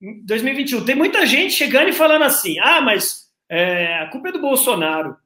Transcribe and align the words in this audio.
2021. 0.00 0.84
Tem 0.84 0.94
muita 0.94 1.26
gente 1.26 1.54
chegando 1.54 1.88
e 1.88 1.92
falando 1.92 2.22
assim: 2.22 2.58
ah, 2.60 2.80
mas 2.80 3.24
é, 3.48 3.98
a 3.98 4.06
culpa 4.08 4.28
é 4.28 4.32
do 4.32 4.40
Bolsonaro. 4.40 5.16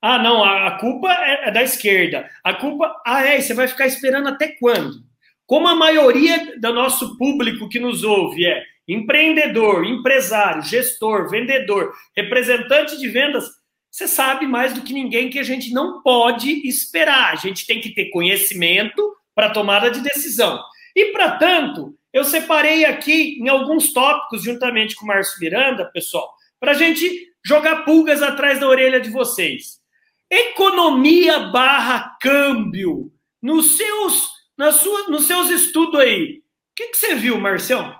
Ah, 0.00 0.18
não, 0.18 0.44
a, 0.44 0.68
a 0.68 0.78
culpa 0.78 1.10
é, 1.12 1.48
é, 1.48 1.50
da 1.50 1.62
esquerda. 1.62 2.28
A 2.44 2.54
culpa. 2.54 2.94
Ah, 3.06 3.24
é, 3.24 3.40
você 3.40 3.54
vai 3.54 3.68
ficar 3.68 3.86
esperando 3.86 4.28
até 4.28 4.48
quando? 4.48 5.04
Como 5.46 5.68
a 5.68 5.74
maioria 5.74 6.58
do 6.58 6.72
nosso 6.72 7.16
público 7.16 7.68
que 7.68 7.78
nos 7.78 8.02
ouve 8.02 8.46
é 8.46 8.62
empreendedor, 8.88 9.84
empresário, 9.84 10.62
gestor, 10.62 11.28
vendedor, 11.28 11.92
representante 12.16 12.98
de 12.98 13.08
vendas, 13.08 13.44
você 13.90 14.06
sabe 14.06 14.46
mais 14.46 14.74
do 14.74 14.82
que 14.82 14.92
ninguém 14.92 15.30
que 15.30 15.38
a 15.38 15.42
gente 15.42 15.72
não 15.72 16.02
pode 16.02 16.68
esperar. 16.68 17.32
A 17.32 17.36
gente 17.36 17.66
tem 17.66 17.80
que 17.80 17.94
ter 17.94 18.10
conhecimento 18.10 19.16
para 19.34 19.50
tomada 19.50 19.90
de 19.90 20.00
decisão. 20.00 20.60
E, 20.94 21.12
para 21.12 21.32
tanto, 21.32 21.94
eu 22.16 22.24
separei 22.24 22.86
aqui 22.86 23.38
em 23.38 23.46
alguns 23.46 23.92
tópicos, 23.92 24.42
juntamente 24.42 24.96
com 24.96 25.04
o 25.04 25.08
Márcio 25.08 25.38
Miranda, 25.38 25.84
pessoal, 25.92 26.34
para 26.58 26.70
a 26.70 26.74
gente 26.74 27.30
jogar 27.44 27.84
pulgas 27.84 28.22
atrás 28.22 28.58
da 28.58 28.66
orelha 28.66 28.98
de 28.98 29.10
vocês. 29.10 29.82
Economia 30.30 31.50
barra 31.50 32.16
câmbio. 32.18 33.12
Nos 33.42 33.76
seus, 33.76 34.30
na 34.56 34.72
sua, 34.72 35.10
nos 35.10 35.26
seus 35.26 35.50
estudos 35.50 36.00
aí, 36.00 36.38
o 36.38 36.42
que, 36.74 36.88
que 36.88 36.96
você 36.96 37.14
viu, 37.14 37.38
Marcião? 37.38 37.94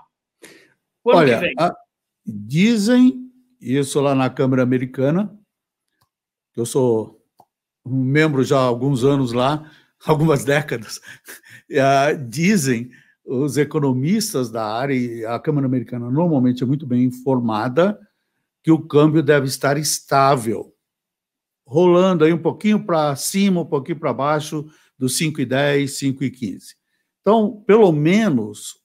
Olha, 1.05 1.39
a, 1.59 1.75
dizem 2.25 3.31
isso 3.61 4.01
lá 4.01 4.15
na 4.15 4.31
Câmara 4.31 4.63
Americana, 4.63 5.39
eu 6.55 6.65
sou 6.65 7.23
um 7.85 8.03
membro 8.03 8.43
já 8.43 8.57
há 8.57 8.63
alguns 8.63 9.03
anos 9.03 9.31
lá, 9.31 9.71
algumas 10.07 10.43
décadas, 10.43 10.99
dizem 12.27 12.89
os 13.27 13.57
economistas 13.57 14.49
da 14.49 14.65
área, 14.65 14.93
e 14.93 15.25
a 15.25 15.37
Câmara 15.37 15.67
Americana 15.67 16.09
normalmente 16.09 16.63
é 16.63 16.65
muito 16.65 16.87
bem 16.87 17.03
informada, 17.03 17.99
que 18.63 18.71
o 18.71 18.79
câmbio 18.79 19.21
deve 19.21 19.47
estar 19.47 19.77
estável, 19.77 20.73
rolando 21.65 22.23
aí 22.23 22.31
um 22.31 22.41
pouquinho 22.41 22.85
para 22.85 23.13
cima, 23.17 23.61
um 23.61 23.65
pouquinho 23.65 23.99
para 23.99 24.13
baixo, 24.13 24.65
dos 24.97 25.17
5,10, 25.19 25.83
5,15. 25.83 26.75
Então, 27.21 27.61
pelo 27.67 27.91
menos, 27.91 28.75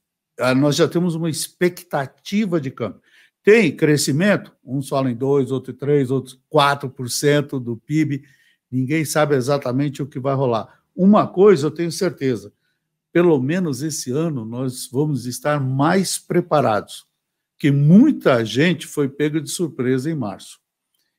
nós 0.57 0.75
já 0.75 0.89
temos 0.89 1.15
uma 1.15 1.31
expectativa 1.31 2.61
de 2.61 2.70
câmbio. 2.70 3.01
Tem 3.45 3.75
crescimento, 3.75 4.53
uns 4.65 4.89
falam 4.89 5.11
em 5.11 5.17
2, 5.17 5.53
outro 5.53 5.73
em 5.73 5.77
3, 5.77 6.11
outros 6.11 6.41
4% 6.53 7.61
do 7.61 7.77
PIB, 7.77 8.25
ninguém 8.70 9.05
sabe 9.05 9.37
exatamente 9.37 10.03
o 10.03 10.07
que 10.07 10.19
vai 10.19 10.35
rolar. 10.35 10.83
Uma 10.95 11.27
coisa 11.27 11.69
eu 11.69 11.70
tenho 11.70 11.91
certeza, 11.91 12.53
pelo 13.13 13.41
menos 13.41 13.83
esse 13.83 14.11
ano 14.11 14.45
nós 14.45 14.89
vamos 14.91 15.27
estar 15.27 15.61
mais 15.61 16.19
preparados, 16.19 17.07
que 17.59 17.71
muita 17.71 18.45
gente 18.45 18.87
foi 18.87 19.09
pega 19.09 19.41
de 19.41 19.51
surpresa 19.51 20.11
em 20.11 20.15
março. 20.15 20.59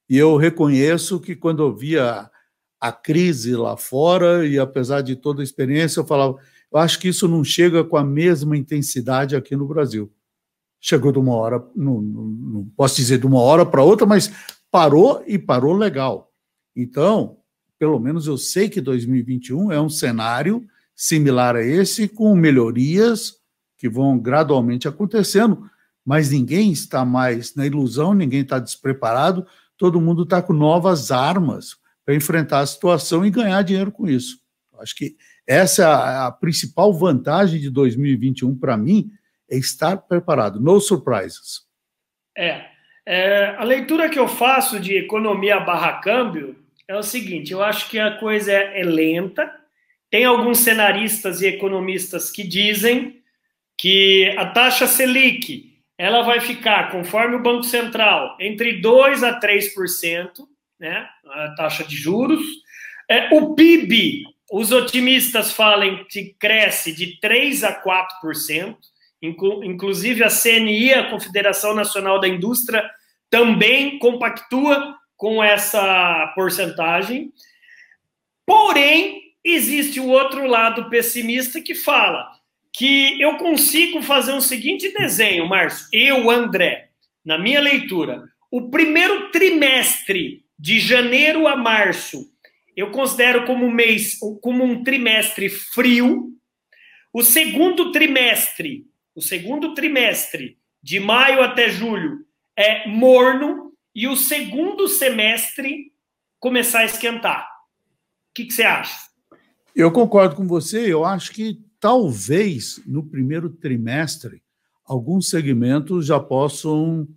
E 0.10 0.18
eu 0.18 0.36
reconheço 0.36 1.20
que 1.20 1.36
quando 1.36 1.64
eu 1.64 1.76
via 1.76 2.30
a 2.80 2.92
crise 2.92 3.56
lá 3.56 3.78
fora, 3.78 4.46
e 4.46 4.60
apesar 4.60 5.02
de 5.02 5.16
toda 5.16 5.42
a 5.42 5.44
experiência, 5.44 6.00
eu 6.00 6.06
falava, 6.06 6.38
eu 6.72 6.80
acho 6.80 7.00
que 7.00 7.08
isso 7.08 7.28
não 7.28 7.44
chega 7.44 7.84
com 7.84 7.96
a 7.96 8.04
mesma 8.04 8.58
intensidade 8.58 9.36
aqui 9.36 9.56
no 9.56 9.68
Brasil 9.68 10.12
chegou 10.84 11.14
de 11.14 11.18
uma 11.18 11.34
hora, 11.34 11.66
não, 11.74 12.02
não, 12.02 12.24
não 12.26 12.66
posso 12.76 12.98
dizer 12.98 13.18
de 13.18 13.26
uma 13.26 13.40
hora 13.40 13.66
para 13.66 13.82
outra, 13.82 14.06
mas 14.06 14.30
parou 14.70 15.24
e 15.26 15.40
parou 15.40 15.72
legal. 15.72 16.30
Então, 16.76 17.38
pelo 17.80 17.98
menos 18.02 18.28
eu 18.28 18.38
sei 18.38 18.68
que 18.68 18.82
2021 18.82 19.72
é 19.72 19.80
um 19.80 19.88
cenário 19.88 20.68
similar 20.96 21.56
a 21.56 21.64
esse, 21.64 22.08
com 22.08 22.36
melhorias 22.36 23.36
que 23.78 23.90
vão 23.90 24.18
gradualmente 24.18 24.88
acontecendo, 24.88 25.70
mas 26.06 26.32
ninguém 26.32 26.72
está 26.72 27.04
mais 27.04 27.56
na 27.56 27.66
ilusão, 27.66 28.14
ninguém 28.14 28.42
está 28.42 28.60
despreparado, 28.60 29.46
todo 29.78 30.02
mundo 30.02 30.24
está 30.24 30.42
com 30.42 30.54
novas 30.54 31.12
armas 31.12 31.76
para 32.06 32.16
enfrentar 32.16 32.60
a 32.60 32.66
situação 32.66 33.26
e 33.26 33.32
ganhar 33.32 33.62
dinheiro 33.62 33.92
com 33.92 34.08
isso. 34.08 34.40
Acho 34.80 34.96
que 34.96 35.16
essa 35.48 35.84
é 35.84 36.26
a, 36.26 36.32
principal 36.32 36.94
vantagem 36.94 37.60
de 37.60 37.70
2021 37.70 38.58
para 38.58 38.78
mim, 38.78 39.12
é 39.50 39.58
estar 39.58 39.98
preparado. 39.98 40.60
No 40.60 40.80
surprises. 40.80 41.62
É, 42.38 42.66
é, 43.06 43.56
a 43.58 43.64
leitura 43.64 44.10
que 44.10 44.18
eu 44.18 44.28
faço 44.28 44.80
de 44.80 44.98
economia 44.98 45.60
barra 45.60 46.00
câmbio 46.00 46.56
é 46.88 46.98
o 46.98 47.04
seguinte: 47.04 47.52
eu 47.52 47.62
acho 47.62 47.90
que 47.90 48.00
a 48.00 48.18
coisa 48.18 48.52
é, 48.52 48.82
é 48.82 48.84
lenta. 48.84 49.63
Tem 50.14 50.26
alguns 50.26 50.60
cenaristas 50.60 51.42
e 51.42 51.48
economistas 51.48 52.30
que 52.30 52.44
dizem 52.44 53.20
que 53.76 54.32
a 54.38 54.46
taxa 54.46 54.86
Selic 54.86 55.74
ela 55.98 56.22
vai 56.22 56.40
ficar, 56.40 56.92
conforme 56.92 57.36
o 57.36 57.42
Banco 57.42 57.64
Central, 57.64 58.38
entre 58.40 58.80
2% 58.80 59.24
a 59.24 59.40
3%, 59.40 60.48
né, 60.80 61.10
a 61.26 61.56
taxa 61.56 61.84
de 61.84 61.96
juros. 61.96 62.46
É, 63.10 63.34
o 63.34 63.56
PIB, 63.56 64.26
os 64.52 64.72
otimistas 64.72 65.52
falam 65.52 66.06
que 66.08 66.36
cresce 66.38 66.94
de 66.94 67.20
3% 67.20 67.64
a 67.64 67.74
4%. 67.74 68.78
Inclusive, 69.20 70.24
a 70.24 70.30
CNI, 70.30 70.94
a 70.94 71.10
Confederação 71.10 71.74
Nacional 71.74 72.20
da 72.20 72.28
Indústria, 72.28 72.88
também 73.32 73.98
compactua 73.98 74.96
com 75.18 75.44
essa 75.44 76.32
porcentagem. 76.36 77.34
Porém, 78.46 79.24
existe 79.44 80.00
o 80.00 80.08
outro 80.08 80.48
lado 80.48 80.90
pessimista 80.90 81.62
que 81.62 81.76
fala 81.76 82.32
que 82.72 83.22
eu 83.22 83.38
consigo 83.38 84.02
fazer 84.02 84.34
um 84.34 84.42
seguinte 84.42 84.92
desenho, 84.92 85.48
Márcio. 85.48 85.88
Eu, 85.94 86.30
André, 86.30 86.90
na 87.24 87.38
minha 87.38 87.62
leitura, 87.62 88.24
o 88.50 88.70
primeiro 88.70 89.30
trimestre, 89.32 90.44
de 90.58 90.80
janeiro 90.80 91.48
a 91.48 91.56
março, 91.56 92.32
eu 92.76 92.90
considero 92.92 93.46
como 93.46 93.66
um 93.66 93.72
mês, 93.72 94.18
como 94.42 94.64
um 94.64 94.84
trimestre 94.84 95.50
frio. 95.50 96.32
O 97.12 97.22
segundo 97.22 97.92
trimestre, 97.92 98.86
o 99.14 99.22
segundo 99.22 99.74
trimestre, 99.74 100.58
de 100.82 101.00
maio 101.00 101.42
até 101.42 101.70
julho, 101.70 102.26
é 102.58 102.88
morno 102.88 103.74
e 103.94 104.08
o 104.08 104.16
segundo 104.16 104.88
semestre 104.88 105.92
começar 106.40 106.80
a 106.80 106.86
esquentar. 106.86 107.46
O 108.32 108.34
que, 108.34 108.46
que 108.46 108.54
você 108.54 108.64
acha? 108.64 109.13
Eu 109.76 109.92
concordo 109.92 110.36
com 110.36 110.48
você. 110.48 110.92
Eu 110.92 111.04
acho 111.04 111.32
que 111.32 111.60
talvez 111.80 112.82
no 112.86 113.04
primeiro 113.04 113.50
trimestre 113.50 114.42
alguns 114.86 115.30
segmentos 115.30 116.06
já 116.06 116.20
possam 116.20 117.08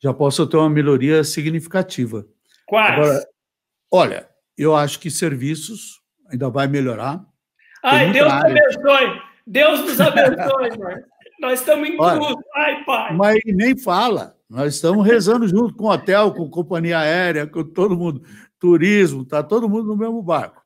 já 0.00 0.12
possam 0.12 0.46
ter 0.48 0.56
uma 0.56 0.68
melhoria 0.68 1.22
significativa. 1.22 2.26
Quais? 2.66 2.92
Agora, 2.92 3.26
olha, 3.88 4.28
eu 4.58 4.74
acho 4.74 4.98
que 4.98 5.10
serviços 5.10 6.00
ainda 6.28 6.50
vai 6.50 6.66
melhorar. 6.66 7.24
Ai, 7.84 8.12
Deus 8.12 8.32
área. 8.32 8.50
abençoe. 8.50 9.22
Deus 9.46 9.80
nos 9.80 10.00
abençoe. 10.00 10.70
Nós 11.40 11.60
estamos 11.60 11.88
inclusos. 11.88 12.36
Ai, 12.54 12.84
pai. 12.84 13.16
Mas 13.16 13.40
nem 13.46 13.76
fala. 13.76 14.36
Nós 14.48 14.74
estamos 14.74 15.06
rezando 15.06 15.48
junto 15.48 15.74
com 15.74 15.84
o 15.86 15.90
hotel, 15.90 16.32
com 16.32 16.48
companhia 16.48 16.98
aérea, 16.98 17.46
com 17.46 17.64
todo 17.64 17.96
mundo, 17.96 18.22
turismo, 18.58 19.22
está 19.22 19.42
todo 19.42 19.68
mundo 19.68 19.86
no 19.88 19.96
mesmo 19.96 20.22
barco. 20.22 20.61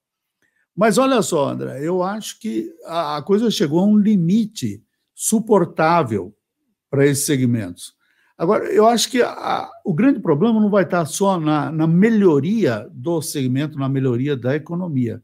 Mas 0.76 0.98
olha 0.98 1.22
só, 1.22 1.48
André, 1.48 1.82
eu 1.82 2.02
acho 2.02 2.38
que 2.38 2.70
a 2.84 3.22
coisa 3.22 3.50
chegou 3.50 3.80
a 3.80 3.86
um 3.86 3.96
limite 3.96 4.82
suportável 5.14 6.36
para 6.90 7.06
esses 7.06 7.24
segmentos. 7.24 7.96
Agora, 8.36 8.66
eu 8.66 8.86
acho 8.86 9.10
que 9.10 9.22
a, 9.22 9.70
o 9.82 9.94
grande 9.94 10.20
problema 10.20 10.60
não 10.60 10.68
vai 10.68 10.84
estar 10.84 11.06
só 11.06 11.40
na, 11.40 11.72
na 11.72 11.86
melhoria 11.86 12.86
do 12.92 13.22
segmento, 13.22 13.78
na 13.78 13.88
melhoria 13.88 14.36
da 14.36 14.54
economia. 14.54 15.22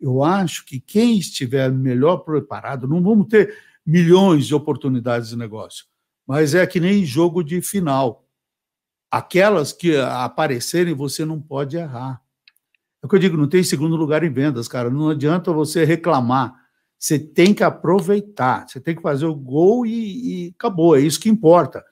Eu 0.00 0.22
acho 0.22 0.64
que 0.64 0.80
quem 0.80 1.18
estiver 1.18 1.70
melhor 1.70 2.18
preparado, 2.18 2.88
não 2.88 3.02
vamos 3.02 3.28
ter 3.28 3.54
milhões 3.84 4.46
de 4.46 4.54
oportunidades 4.54 5.28
de 5.28 5.36
negócio. 5.36 5.84
Mas 6.26 6.54
é 6.54 6.66
que 6.66 6.80
nem 6.80 7.04
jogo 7.04 7.44
de 7.44 7.60
final. 7.60 8.26
Aquelas 9.10 9.72
que 9.72 9.96
aparecerem, 9.96 10.94
você 10.94 11.24
não 11.24 11.40
pode 11.40 11.76
errar. 11.76 12.22
É 13.02 13.06
o 13.06 13.08
que 13.08 13.16
eu 13.16 13.20
digo, 13.20 13.36
não 13.36 13.48
tem 13.48 13.62
segundo 13.62 13.96
lugar 13.96 14.22
em 14.24 14.32
vendas, 14.32 14.68
cara. 14.68 14.90
Não 14.90 15.10
adianta 15.10 15.52
você 15.52 15.84
reclamar. 15.84 16.54
Você 16.98 17.18
tem 17.18 17.52
que 17.52 17.62
aproveitar, 17.62 18.66
você 18.66 18.80
tem 18.80 18.96
que 18.96 19.02
fazer 19.02 19.26
o 19.26 19.34
gol 19.34 19.84
e, 19.86 20.46
e 20.46 20.54
acabou, 20.58 20.96
é 20.96 21.00
isso 21.00 21.20
que 21.20 21.28
importa. 21.28 21.84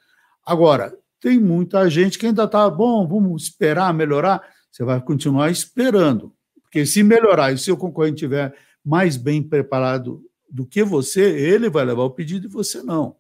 Agora, 0.47 0.97
tem 1.21 1.39
muita 1.39 1.89
gente 1.89 2.19
que 2.19 2.27
ainda 2.27 2.45
está, 2.45 2.69
bom, 2.69 3.07
vamos 3.07 3.45
esperar 3.45 3.93
melhorar. 3.93 4.43
Você 4.71 4.83
vai 4.83 5.01
continuar 5.01 5.51
esperando. 5.51 6.35
Porque 6.63 6.85
se 6.85 7.03
melhorar 7.03 7.53
e 7.53 7.59
se 7.59 7.71
o 7.71 7.77
concorrente 7.77 8.17
estiver 8.17 8.55
mais 8.85 9.17
bem 9.17 9.43
preparado 9.43 10.23
do 10.51 10.67
que 10.67 10.83
você, 10.83 11.23
ele 11.23 11.71
vai 11.71 11.85
levar 11.85 12.03
o 12.03 12.11
pedido 12.11 12.47
e 12.47 12.51
você 12.51 12.83
não. 12.83 13.17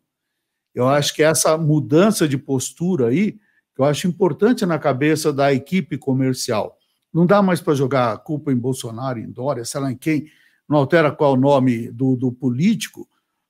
Eu 0.74 0.88
acho 0.88 1.14
que 1.14 1.22
essa 1.22 1.56
mudança 1.56 2.26
de 2.26 2.36
postura 2.36 3.08
aí, 3.08 3.32
que 3.74 3.80
eu 3.80 3.84
acho 3.84 4.08
importante 4.08 4.66
na 4.66 4.78
cabeça 4.78 5.32
da 5.32 5.52
equipe 5.52 5.96
comercial. 5.96 6.76
Não 7.14 7.24
dá 7.24 7.40
mais 7.40 7.60
para 7.60 7.76
jogar 7.76 8.12
a 8.12 8.18
culpa 8.18 8.52
em 8.52 8.56
Bolsonaro, 8.56 9.20
em 9.20 9.30
Dória, 9.30 9.64
sei 9.64 9.80
lá 9.80 9.92
em 9.92 9.96
quem, 9.96 10.28
não 10.68 10.78
altera 10.78 11.12
qual 11.12 11.34
o 11.34 11.36
nome 11.36 11.90
do, 11.92 12.16
do 12.16 12.32
político. 12.32 13.08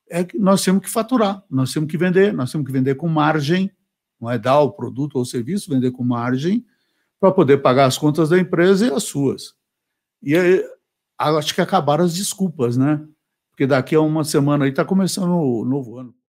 é 0.09 0.23
que 0.23 0.39
nós 0.39 0.63
temos 0.63 0.83
que 0.83 0.91
faturar, 0.91 1.43
nós 1.51 1.73
temos 1.73 1.91
que 1.91 1.97
vender, 1.97 2.33
nós 2.35 2.53
temos 2.53 2.67
que 2.67 2.73
vender 2.73 2.95
com 2.97 3.09
margem, 3.09 3.71
não 4.21 4.31
é 4.31 4.39
dar 4.39 4.61
o 4.61 4.73
produto 4.73 5.17
ou 5.17 5.23
o 5.23 5.27
serviço, 5.27 5.71
vender 5.71 5.91
com 5.93 6.05
margem, 6.05 6.65
para 7.19 7.33
poder 7.33 7.59
pagar 7.59 7.87
as 7.87 7.97
contas 7.97 8.29
da 8.29 8.39
empresa 8.39 8.87
e 8.87 8.93
as 8.93 9.05
suas. 9.05 9.55
E 10.23 10.37
aí, 10.37 10.63
acho 11.19 11.55
que 11.55 11.61
acabaram 11.63 12.05
as 12.05 12.15
desculpas, 12.15 12.77
né? 12.77 13.03
Porque 13.51 13.67
daqui 13.67 13.95
a 13.95 14.01
uma 14.01 14.25
semana 14.25 14.65
aí 14.65 14.71
está 14.71 14.85
começando 14.85 15.31
o 15.31 15.65
novo 15.65 15.99
ano. 15.99 16.15